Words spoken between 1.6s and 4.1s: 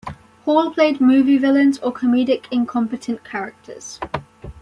or comedic incompetent characters.